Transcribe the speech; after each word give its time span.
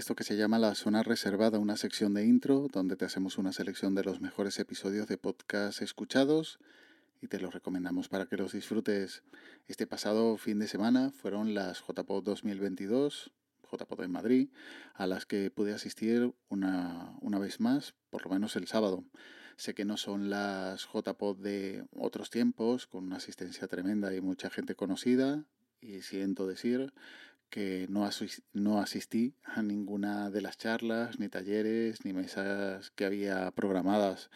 Esto 0.00 0.16
que 0.16 0.24
se 0.24 0.38
llama 0.38 0.58
la 0.58 0.74
zona 0.74 1.02
reservada, 1.02 1.58
una 1.58 1.76
sección 1.76 2.14
de 2.14 2.24
intro 2.24 2.68
donde 2.72 2.96
te 2.96 3.04
hacemos 3.04 3.36
una 3.36 3.52
selección 3.52 3.94
de 3.94 4.02
los 4.02 4.22
mejores 4.22 4.58
episodios 4.58 5.06
de 5.08 5.18
podcast 5.18 5.82
escuchados 5.82 6.58
y 7.20 7.26
te 7.26 7.38
los 7.38 7.52
recomendamos 7.52 8.08
para 8.08 8.24
que 8.24 8.38
los 8.38 8.52
disfrutes. 8.52 9.22
Este 9.68 9.86
pasado 9.86 10.38
fin 10.38 10.58
de 10.58 10.68
semana 10.68 11.10
fueron 11.10 11.52
las 11.52 11.82
JPod 11.86 12.24
2022, 12.24 13.30
JPod 13.70 14.00
en 14.02 14.10
Madrid, 14.10 14.48
a 14.94 15.06
las 15.06 15.26
que 15.26 15.50
pude 15.50 15.74
asistir 15.74 16.32
una, 16.48 17.14
una 17.20 17.38
vez 17.38 17.60
más, 17.60 17.92
por 18.08 18.24
lo 18.24 18.30
menos 18.30 18.56
el 18.56 18.68
sábado. 18.68 19.04
Sé 19.56 19.74
que 19.74 19.84
no 19.84 19.98
son 19.98 20.30
las 20.30 20.88
JPod 20.94 21.36
de 21.36 21.84
otros 21.94 22.30
tiempos, 22.30 22.86
con 22.86 23.04
una 23.04 23.16
asistencia 23.16 23.68
tremenda 23.68 24.14
y 24.14 24.22
mucha 24.22 24.48
gente 24.48 24.74
conocida, 24.74 25.44
y 25.82 26.00
siento 26.00 26.46
decir 26.46 26.94
que 27.50 27.86
no, 27.90 28.08
no 28.52 28.80
asistí 28.80 29.34
a 29.44 29.62
ninguna 29.62 30.30
de 30.30 30.40
las 30.40 30.56
charlas, 30.56 31.18
ni 31.18 31.28
talleres, 31.28 32.04
ni 32.04 32.12
mesas 32.12 32.90
que 32.92 33.04
había 33.04 33.50
programadas, 33.50 34.30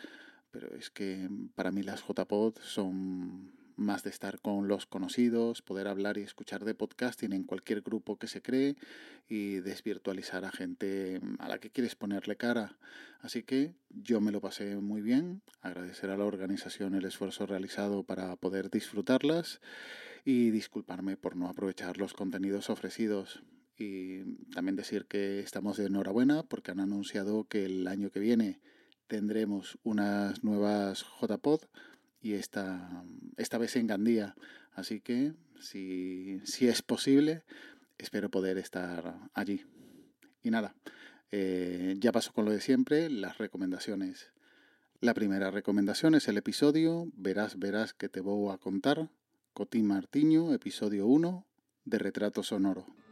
pero 0.51 0.75
es 0.75 0.91
que 0.91 1.29
para 1.55 1.71
mí 1.71 1.83
las 1.83 2.03
JPod 2.07 2.59
son 2.59 3.53
más 3.77 4.03
de 4.03 4.11
estar 4.11 4.41
con 4.41 4.69
los 4.69 4.87
conocidos, 4.87 5.63
poder 5.63 5.89
hablar 5.89 6.19
y 6.19 6.23
escuchar 6.23 6.65
de 6.65 6.75
podcasting 6.75 7.33
en 7.33 7.45
cualquier 7.45 7.83
grupo 7.83 8.19
que 8.19 8.27
se 8.27 8.43
cree 8.43 8.77
y 9.29 9.57
desvirtualizar 9.57 10.45
a 10.45 10.53
gente 10.53 11.21
a 11.39 11.49
la 11.49 11.59
que 11.59 11.71
quieres 11.71 11.95
ponerle 11.95 12.37
cara. 12.37 12.79
Así 13.21 13.43
que 13.43 13.75
yo 13.91 14.21
me 14.21 14.33
lo 14.33 14.41
pasé 14.41 14.77
muy 14.77 15.03
bien, 15.03 15.43
agradecer 15.61 16.11
a 16.11 16.17
la 16.17 16.25
organización 16.25 16.95
el 16.95 17.05
esfuerzo 17.05 17.47
realizado 17.47 18.05
para 18.05 18.37
poder 18.37 18.71
disfrutarlas 18.71 19.61
y 20.25 20.51
disculparme 20.51 21.17
por 21.17 21.37
no 21.37 21.49
aprovechar 21.49 21.99
los 21.99 22.15
contenidos 22.15 22.71
ofrecidos. 22.71 23.43
Y 23.77 24.23
también 24.53 24.77
decir 24.77 25.07
que 25.07 25.41
estamos 25.41 25.77
de 25.77 25.87
enhorabuena 25.87 26.45
porque 26.45 26.71
han 26.71 26.81
anunciado 26.81 27.45
que 27.45 27.65
el 27.65 27.87
año 27.89 28.11
que 28.11 28.21
viene 28.21 28.61
tendremos 29.07 29.79
unas 29.83 30.45
nuevas 30.45 31.05
JPod 31.21 31.63
y 32.25 32.33
esta, 32.33 33.05
esta 33.37 33.59
vez 33.59 33.77
en 33.77 33.87
Gandía. 33.87 34.35
Así 34.73 35.01
que 35.01 35.35
si, 35.61 36.41
si 36.45 36.67
es 36.67 36.81
posible, 36.81 37.45
espero 37.99 38.31
poder 38.31 38.57
estar 38.57 39.29
allí. 39.35 39.67
Y 40.43 40.51
nada, 40.51 40.75
eh, 41.31 41.97
ya 41.99 42.13
paso 42.13 42.33
con 42.33 42.47
lo 42.47 42.51
de 42.51 42.63
siempre, 42.63 43.11
las 43.11 43.37
recomendaciones. 43.37 44.33
La 45.01 45.13
primera 45.13 45.51
recomendación 45.51 46.15
es 46.15 46.27
el 46.29 46.39
episodio 46.39 47.09
Verás, 47.15 47.59
verás 47.59 47.93
que 47.93 48.09
te 48.09 48.21
voy 48.21 48.55
a 48.55 48.57
contar 48.57 49.11
Cotín 49.53 49.87
Martiño, 49.87 50.55
episodio 50.55 51.07
1 51.07 51.47
de 51.85 51.99
Retrato 51.99 52.43
Sonoro. 52.43 53.04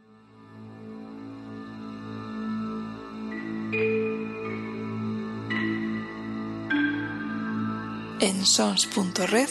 en 8.23 8.45
sons.red 8.45 9.49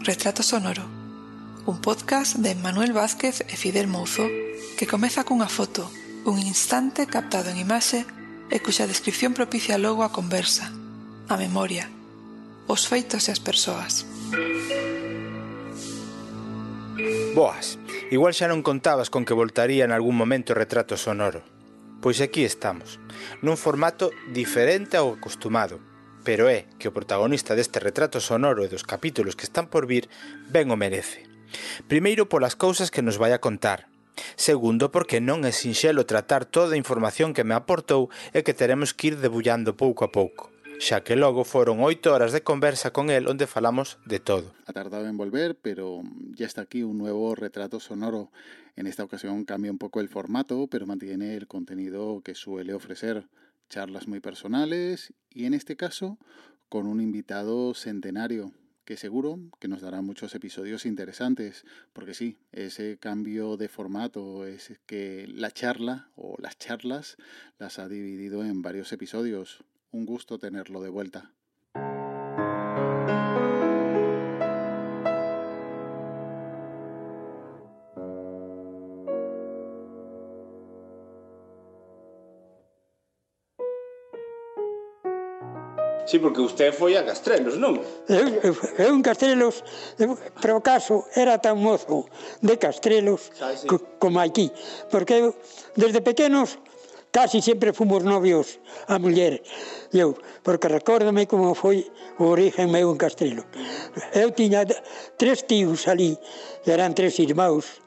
Retrato 0.00 0.42
Sonoro, 0.42 0.82
un 1.64 1.80
podcast 1.80 2.36
de 2.36 2.54
Manuel 2.54 2.92
Vázquez 2.92 3.40
e 3.48 3.56
Fidel 3.56 3.88
Mouzo 3.88 4.28
que 4.76 4.84
comeza 4.84 5.24
cunha 5.24 5.48
foto, 5.48 5.88
un 6.28 6.36
instante 6.36 7.08
captado 7.08 7.48
en 7.48 7.56
imaxe 7.56 8.04
e 8.52 8.60
cuxa 8.60 8.84
descripción 8.84 9.32
propicia 9.32 9.80
logo 9.80 10.04
a 10.04 10.12
conversa, 10.12 10.68
a 11.32 11.40
memoria, 11.40 11.88
os 12.68 12.84
feitos 12.84 13.24
e 13.28 13.32
as 13.32 13.40
persoas. 13.40 14.04
Boas, 17.32 17.80
igual 18.12 18.36
xa 18.36 18.44
non 18.44 18.60
contabas 18.60 19.08
con 19.08 19.24
que 19.24 19.32
voltaría 19.32 19.88
en 19.88 19.96
algún 19.96 20.20
momento 20.20 20.52
o 20.52 20.58
retrato 20.60 21.00
sonoro. 21.00 21.40
Pois 22.04 22.20
aquí 22.20 22.44
estamos, 22.44 23.00
nun 23.40 23.56
formato 23.56 24.12
diferente 24.28 25.00
ao 25.00 25.16
acostumado, 25.16 25.80
pero 26.24 26.48
é 26.48 26.68
que 26.78 26.88
o 26.88 26.94
protagonista 26.94 27.56
deste 27.56 27.80
retrato 27.80 28.20
sonoro 28.20 28.62
e 28.64 28.72
dos 28.72 28.84
capítulos 28.86 29.36
que 29.36 29.46
están 29.46 29.68
por 29.68 29.88
vir 29.88 30.08
ben 30.48 30.72
o 30.72 30.76
merece. 30.76 31.26
Primeiro 31.90 32.30
polas 32.30 32.54
cousas 32.54 32.92
que 32.92 33.02
nos 33.02 33.18
vai 33.18 33.32
a 33.32 33.42
contar, 33.42 33.90
Segundo, 34.36 34.92
porque 34.92 35.22
non 35.22 35.48
é 35.48 35.52
sinxelo 35.54 36.04
tratar 36.04 36.44
toda 36.44 36.76
a 36.76 36.80
información 36.82 37.32
que 37.32 37.46
me 37.46 37.56
aportou 37.56 38.12
e 38.36 38.44
que 38.44 38.52
teremos 38.52 38.92
que 38.92 39.14
ir 39.14 39.16
debullando 39.16 39.78
pouco 39.80 40.04
a 40.04 40.12
pouco 40.12 40.52
xa 40.80 41.04
que 41.04 41.12
logo 41.12 41.44
foron 41.44 41.84
oito 41.84 42.08
horas 42.08 42.32
de 42.32 42.40
conversa 42.40 42.88
con 42.88 43.12
el 43.12 43.28
onde 43.28 43.44
falamos 43.44 44.00
de 44.08 44.16
todo. 44.18 44.56
Ha 44.64 44.72
tardado 44.72 45.04
en 45.12 45.20
volver, 45.20 45.52
pero 45.60 46.00
ya 46.32 46.48
está 46.48 46.64
aquí 46.64 46.82
un 46.82 46.96
nuevo 46.96 47.36
retrato 47.36 47.78
sonoro. 47.80 48.32
En 48.76 48.88
esta 48.88 49.04
ocasión 49.04 49.44
cambia 49.44 49.70
un 49.70 49.76
poco 49.76 50.00
el 50.00 50.08
formato, 50.08 50.68
pero 50.72 50.88
mantiene 50.88 51.36
el 51.36 51.46
contenido 51.46 52.22
que 52.24 52.34
suele 52.34 52.72
ofrecer. 52.72 53.28
Charlas 53.70 54.08
muy 54.08 54.20
personales 54.20 55.14
y 55.30 55.46
en 55.46 55.54
este 55.54 55.76
caso 55.76 56.18
con 56.68 56.86
un 56.86 57.00
invitado 57.00 57.72
centenario 57.72 58.52
que 58.84 58.96
seguro 58.96 59.38
que 59.60 59.68
nos 59.68 59.80
dará 59.80 60.02
muchos 60.02 60.34
episodios 60.34 60.84
interesantes, 60.84 61.64
porque 61.92 62.12
sí, 62.12 62.38
ese 62.50 62.98
cambio 62.98 63.56
de 63.56 63.68
formato 63.68 64.44
es 64.44 64.80
que 64.86 65.28
la 65.28 65.52
charla 65.52 66.10
o 66.16 66.34
las 66.40 66.58
charlas 66.58 67.16
las 67.58 67.78
ha 67.78 67.88
dividido 67.88 68.44
en 68.44 68.60
varios 68.60 68.92
episodios. 68.92 69.64
Un 69.92 70.04
gusto 70.04 70.38
tenerlo 70.40 70.82
de 70.82 70.88
vuelta. 70.88 71.32
Sí, 86.06 86.18
porque 86.18 86.40
usted 86.40 86.72
foi 86.72 86.96
a 86.96 87.04
Castrelos, 87.04 87.56
non? 87.56 87.78
Eu, 88.08 88.26
eu, 88.42 88.54
eu 88.78 88.90
en 88.94 89.02
Castrelos, 89.02 89.62
eu, 90.00 90.16
pero 90.40 90.58
caso 90.60 91.06
era 91.14 91.38
tan 91.38 91.60
mozo 91.60 92.08
de 92.40 92.54
Castrelos 92.58 93.30
sí. 93.34 93.66
co, 93.68 93.78
como 94.00 94.18
aquí, 94.18 94.50
porque 94.90 95.20
eu, 95.20 95.36
desde 95.76 96.00
pequenos 96.00 96.58
casi 97.10 97.42
sempre 97.42 97.72
fomos 97.72 98.02
novios 98.04 98.58
a 98.86 98.98
muller 98.98 99.42
e 99.92 99.98
eu, 99.98 100.14
porque 100.46 100.70
recórdame 100.70 101.26
como 101.26 101.54
foi 101.54 101.90
o 102.18 102.30
origen 102.30 102.70
meu 102.70 102.90
en 102.90 102.98
Castrelo. 102.98 103.42
Eu 104.14 104.30
tiña 104.30 104.62
tres 105.18 105.42
tíos 105.46 105.90
ali, 105.90 106.14
eran 106.66 106.94
tres 106.94 107.18
irmãos, 107.18 107.82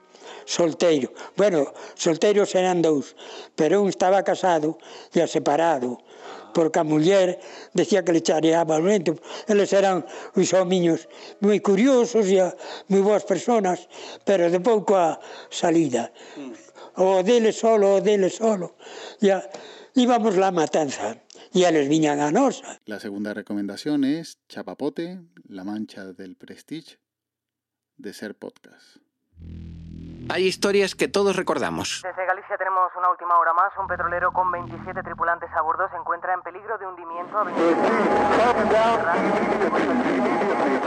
solteiro. 0.46 1.16
Bueno, 1.40 1.72
solteiros 1.96 2.56
eran 2.56 2.84
dous, 2.84 3.16
pero 3.56 3.80
un 3.82 3.88
estaba 3.88 4.24
casado 4.28 4.78
e 5.16 5.24
separado 5.28 6.04
porque 6.54 6.80
a 6.80 6.84
muller 6.84 7.40
decía 7.74 8.06
que 8.06 8.14
le 8.14 8.22
chareaba 8.22 8.78
o 8.78 8.84
vento. 8.84 9.18
Eles 9.48 9.74
eran 9.74 10.06
os 10.36 10.50
homiños 10.54 11.10
moi 11.42 11.60
curiosos 11.60 12.30
e 12.30 12.40
moi 12.90 13.02
boas 13.02 13.26
personas, 13.26 13.90
pero 14.24 14.48
de 14.48 14.60
pouco 14.60 14.96
a 14.96 15.20
salida. 15.50 16.14
o 16.96 17.24
dele 17.24 17.52
solo, 17.52 17.96
o 17.96 18.02
dele 18.02 18.30
solo. 18.30 18.76
Ya 19.20 19.50
íbamos 19.96 20.36
la 20.38 20.52
matanza 20.52 21.18
y 21.54 21.64
a 21.64 21.72
les 21.72 21.88
viñan 21.88 22.20
a 22.20 22.32
nosa. 22.32 22.80
La 22.86 23.00
segunda 23.00 23.34
recomendación 23.34 24.04
es 24.04 24.40
Chapapote, 24.48 25.22
La 25.48 25.64
Mancha 25.64 26.14
del 26.14 26.36
Prestige, 26.36 27.00
de 27.98 28.14
Ser 28.14 28.36
Podcast. 28.36 28.98
Hay 30.30 30.46
historias 30.46 30.96
que 30.96 31.08
todos 31.08 31.36
recordamos. 31.36 32.02
Desde 32.04 32.26
Galicia 32.26 32.58
tenemos 32.58 32.92
una 32.98 33.10
última 33.10 33.38
hora 33.38 33.54
más. 33.54 33.74
Un 33.80 33.88
petrolero 33.88 34.32
con 34.32 34.52
27 34.52 35.04
tripulantes 35.04 35.50
a 35.54 35.62
bordo 35.62 35.88
se 35.90 35.98
encuentra 35.98 36.34
en 36.34 36.42
peligro 36.42 36.78
de 36.78 36.88
hundimiento 36.88 37.38
a 37.38 37.44
27 37.44 37.82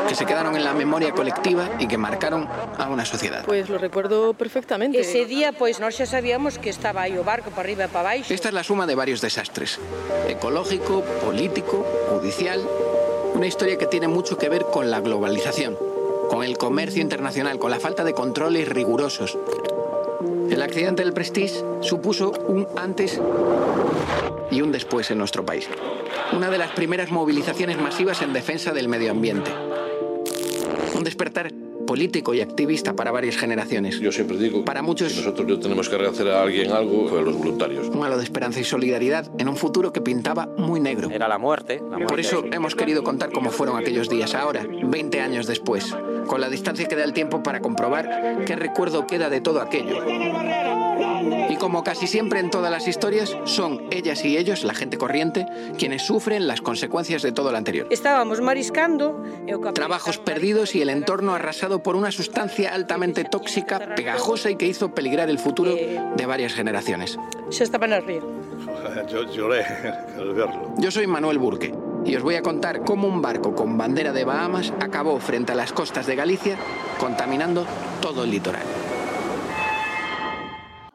Que 0.09 0.15
se 0.15 0.25
quedaron 0.27 0.57
en 0.57 0.65
la 0.65 0.73
memoria 0.73 1.13
colectiva 1.13 1.69
y 1.79 1.87
que 1.87 1.99
marcaron 1.99 2.49
a 2.79 2.89
una 2.89 3.05
sociedad. 3.05 3.45
Pues 3.45 3.69
lo 3.69 3.79
recuerdo 3.79 4.33
perfectamente. 4.35 5.01
Ese 5.01 5.27
día, 5.27 5.53
pues 5.53 5.81
nós 5.81 5.97
xa 5.97 6.07
sabíamos 6.07 6.59
que 6.59 6.71
estaba 6.71 7.03
aí 7.03 7.19
o 7.19 7.25
barco 7.25 7.51
para 7.51 7.69
arriba 7.69 7.89
para 7.89 8.17
baixo. 8.17 8.33
Esta 8.33 8.49
es 8.49 8.55
la 8.55 8.65
suma 8.65 8.87
de 8.87 8.95
varios 8.95 9.21
desastres. 9.21 9.79
Ecológico, 10.29 11.03
político, 11.25 11.85
judicial. 12.11 12.65
Una 13.35 13.47
historia 13.47 13.77
que 13.77 13.87
tiene 13.87 14.09
mucho 14.09 14.39
que 14.39 14.49
ver 14.49 14.65
con 14.73 14.91
la 14.91 15.01
globalización 15.01 15.86
con 16.29 16.43
el 16.43 16.59
comercio 16.59 17.03
internacional, 17.03 17.59
con 17.59 17.71
la 17.71 17.81
falta 17.81 18.05
de 18.05 18.13
controles 18.13 18.69
rigurosos. 18.69 19.39
El 20.51 20.63
accidente 20.63 21.03
del 21.03 21.13
Prestige 21.13 21.63
supuso 21.81 22.33
un 22.49 22.67
antes 22.77 23.21
y 24.51 24.63
un 24.63 24.73
después 24.73 25.11
en 25.11 25.19
nuestro 25.19 25.45
país. 25.45 25.69
Una 26.33 26.51
de 26.51 26.59
las 26.59 26.71
primeras 26.73 27.11
movilizaciones 27.11 27.81
masivas 27.81 28.23
en 28.23 28.33
defensa 28.33 28.73
del 28.73 28.89
medio 28.89 29.11
ambiente. 29.11 29.51
Un 30.95 31.05
despertar 31.05 31.53
político 31.87 32.35
y 32.35 32.41
activista 32.41 32.95
para 32.95 33.13
varias 33.13 33.37
generaciones. 33.37 34.01
Yo 34.01 34.13
siempre 34.13 34.37
digo 34.37 34.65
para 34.65 34.83
muchos 34.83 35.13
si 35.13 35.19
nosotros 35.19 35.47
no 35.47 35.59
tenemos 35.59 35.89
que 35.89 35.97
hacer 35.97 36.29
a 36.29 36.43
alguien 36.43 36.73
algo, 36.73 37.09
fue 37.09 37.21
a 37.21 37.23
los 37.23 37.37
voluntarios. 37.37 37.89
Un 37.89 38.05
halo 38.05 38.19
de 38.19 38.25
esperanza 38.25 38.61
y 38.61 38.65
solidaridad 38.65 39.31
en 39.39 39.49
un 39.49 39.57
futuro 39.57 39.93
que 39.93 40.01
pintaba 40.01 40.47
muy 40.59 40.81
negro. 40.81 41.09
Era 41.11 41.29
la 41.29 41.39
muerte. 41.39 41.77
La 41.79 41.99
muerte 41.99 42.07
Por 42.07 42.21
eso 42.21 42.45
hemos 42.53 42.75
querido 42.75 43.05
contar 43.05 43.31
cómo 43.31 43.51
fueron 43.51 43.79
aquellos 43.79 44.09
días 44.09 44.35
ahora, 44.35 44.67
20 44.69 45.21
años 45.21 45.47
después, 45.47 45.95
con 46.27 46.41
la 46.41 46.49
distancia 46.49 46.87
que 46.87 46.97
da 46.97 47.05
el 47.05 47.13
tiempo 47.13 47.43
para 47.43 47.61
comprobar 47.61 48.45
qué 48.45 48.57
recuerdo 48.57 49.07
queda 49.07 49.31
de 49.31 49.41
todo 49.41 49.61
aquello. 49.61 50.03
Y 51.49 51.57
como 51.57 51.85
casi 51.85 52.07
siempre 52.07 52.41
en 52.41 52.51
todas 52.51 52.71
las 52.71 52.89
historias, 52.89 53.37
son 53.45 53.83
ellas 53.91 54.25
y 54.25 54.37
ellos, 54.37 54.65
la 54.65 54.75
gente 54.75 54.99
corriente, 54.99 55.47
quienes 55.79 56.03
sufren 56.03 56.47
las 56.47 56.61
consecuencias 56.61 57.23
de 57.23 57.33
todo 57.33 57.51
lo 57.51 57.57
anterior. 57.59 57.87
Estábamos 57.91 58.41
mariscando. 58.41 59.23
Trabajos 59.75 60.19
perdidos 60.19 60.75
y 60.75 60.83
el 60.83 60.91
entorno 60.91 61.35
arrasado 61.35 61.83
por 61.83 61.97
una 61.97 62.11
sustancia 62.11 62.75
altamente 62.75 63.25
tóxica, 63.25 63.95
pegajosa 63.95 64.51
y 64.51 64.57
que 64.57 64.67
hizo 64.67 64.95
peligrar 64.95 65.31
el 65.31 65.39
futuro 65.39 65.75
de 65.75 66.27
varias 66.27 66.55
generaciones. 66.55 67.19
Se 67.51 67.65
estaban 67.65 67.93
a 67.93 68.01
rir. 68.01 68.23
Yo 69.09 69.25
lloré 69.31 69.65
al 70.17 70.35
verlo. 70.35 70.75
Yo 70.79 70.91
soy 70.91 71.07
Manuel 71.07 71.39
Burque 71.39 71.73
y 72.07 72.15
os 72.15 72.23
voy 72.23 72.37
a 72.37 72.43
contar 72.43 72.85
cómo 72.85 73.09
un 73.09 73.21
barco 73.21 73.55
con 73.55 73.77
bandera 73.77 74.13
de 74.13 74.25
Bahamas 74.25 74.73
acabó 74.81 75.19
frente 75.19 75.53
a 75.53 75.55
las 75.57 75.73
costas 75.73 76.07
de 76.07 76.15
Galicia 76.15 76.57
contaminando 77.01 77.67
todo 78.01 78.23
el 78.25 78.31
litoral. 78.31 78.65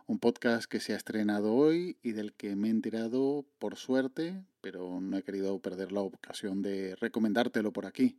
Un 0.07 0.19
podcast 0.19 0.69
que 0.69 0.79
se 0.79 0.93
ha 0.93 0.97
estrenado 0.97 1.53
hoy 1.53 1.97
y 2.01 2.13
del 2.13 2.33
que 2.33 2.55
me 2.55 2.69
he 2.69 2.71
enterado 2.71 3.45
por 3.59 3.75
suerte, 3.75 4.41
pero 4.61 5.01
no 5.01 5.17
he 5.17 5.23
querido 5.23 5.59
perder 5.59 5.91
la 5.91 6.01
ocasión 6.01 6.61
de 6.61 6.95
recomendártelo 6.95 7.73
por 7.73 7.85
aquí. 7.85 8.17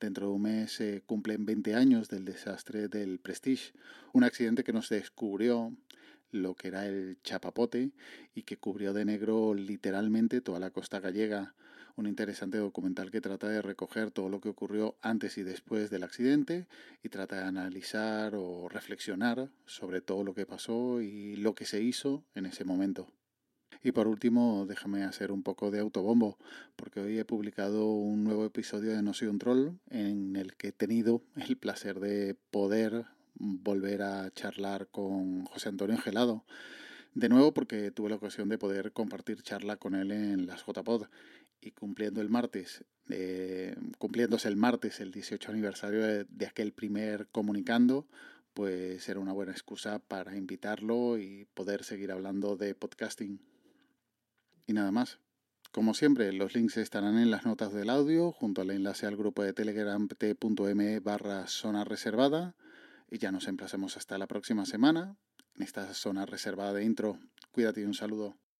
Dentro 0.00 0.28
de 0.28 0.32
un 0.32 0.42
mes 0.42 0.72
se 0.72 1.02
cumplen 1.02 1.44
20 1.44 1.74
años 1.74 2.08
del 2.08 2.24
desastre 2.24 2.86
del 2.86 3.18
Prestige, 3.18 3.72
un 4.12 4.22
accidente 4.22 4.62
que 4.62 4.72
nos 4.72 4.88
descubrió 4.88 5.72
lo 6.30 6.54
que 6.54 6.68
era 6.68 6.86
el 6.86 7.18
chapapote 7.22 7.92
y 8.34 8.42
que 8.42 8.56
cubrió 8.56 8.92
de 8.92 9.04
negro 9.04 9.54
literalmente 9.54 10.40
toda 10.40 10.60
la 10.60 10.70
costa 10.70 11.00
gallega. 11.00 11.54
Un 11.96 12.06
interesante 12.06 12.58
documental 12.58 13.10
que 13.10 13.20
trata 13.20 13.48
de 13.48 13.60
recoger 13.60 14.12
todo 14.12 14.28
lo 14.28 14.40
que 14.40 14.48
ocurrió 14.48 14.96
antes 15.02 15.36
y 15.36 15.42
después 15.42 15.90
del 15.90 16.04
accidente 16.04 16.66
y 17.02 17.08
trata 17.08 17.36
de 17.36 17.42
analizar 17.42 18.34
o 18.36 18.68
reflexionar 18.68 19.50
sobre 19.66 20.00
todo 20.00 20.22
lo 20.22 20.34
que 20.34 20.46
pasó 20.46 21.00
y 21.02 21.36
lo 21.36 21.54
que 21.54 21.64
se 21.64 21.82
hizo 21.82 22.24
en 22.34 22.46
ese 22.46 22.64
momento. 22.64 23.08
Y 23.82 23.92
por 23.92 24.08
último, 24.08 24.66
déjame 24.66 25.04
hacer 25.04 25.30
un 25.30 25.42
poco 25.42 25.70
de 25.70 25.78
autobombo, 25.78 26.38
porque 26.76 27.00
hoy 27.00 27.18
he 27.18 27.24
publicado 27.24 27.86
un 27.86 28.24
nuevo 28.24 28.44
episodio 28.44 28.92
de 28.94 29.02
No 29.02 29.14
soy 29.14 29.28
un 29.28 29.38
troll 29.38 29.78
en 29.90 30.36
el 30.36 30.56
que 30.56 30.68
he 30.68 30.72
tenido 30.72 31.22
el 31.36 31.56
placer 31.56 32.00
de 32.00 32.36
poder 32.50 33.06
volver 33.38 34.02
a 34.02 34.30
charlar 34.30 34.88
con 34.88 35.44
José 35.46 35.68
Antonio 35.68 35.98
Gelado. 35.98 36.44
De 37.14 37.28
nuevo 37.28 37.52
porque 37.52 37.90
tuve 37.90 38.10
la 38.10 38.16
ocasión 38.16 38.48
de 38.48 38.58
poder 38.58 38.92
compartir 38.92 39.42
charla 39.42 39.76
con 39.76 39.94
él 39.94 40.12
en 40.12 40.46
las 40.46 40.64
JPod 40.64 41.06
y 41.60 41.72
cumpliendo 41.72 42.20
el 42.20 42.28
martes, 42.28 42.84
eh, 43.08 43.74
cumpliéndose 43.98 44.48
el 44.48 44.56
martes 44.56 45.00
el 45.00 45.10
18 45.10 45.50
aniversario 45.50 46.02
de, 46.02 46.46
aquel 46.46 46.72
primer 46.72 47.26
comunicando, 47.28 48.06
pues 48.54 49.08
era 49.08 49.20
una 49.20 49.32
buena 49.32 49.52
excusa 49.52 49.98
para 49.98 50.36
invitarlo 50.36 51.18
y 51.18 51.46
poder 51.54 51.84
seguir 51.84 52.12
hablando 52.12 52.56
de 52.56 52.74
podcasting. 52.74 53.40
Y 54.66 54.72
nada 54.72 54.92
más. 54.92 55.18
Como 55.72 55.92
siempre, 55.92 56.32
los 56.32 56.54
links 56.54 56.78
estarán 56.78 57.18
en 57.18 57.30
las 57.30 57.44
notas 57.44 57.74
del 57.74 57.90
audio, 57.90 58.32
junto 58.32 58.62
al 58.62 58.70
enlace 58.70 59.06
al 59.06 59.16
grupo 59.16 59.42
de 59.42 59.52
Telegram 59.52 60.08
t.me 60.08 61.00
barra 61.00 61.46
zona 61.46 61.84
reservada. 61.84 62.54
Y 63.10 63.18
ya 63.18 63.32
nos 63.32 63.48
emplazamos 63.48 63.96
hasta 63.96 64.18
la 64.18 64.26
próxima 64.26 64.66
semana 64.66 65.16
en 65.54 65.62
esta 65.62 65.92
zona 65.94 66.26
reservada 66.26 66.72
de 66.72 66.84
intro. 66.84 67.18
Cuídate 67.50 67.80
y 67.80 67.84
un 67.84 67.94
saludo. 67.94 68.36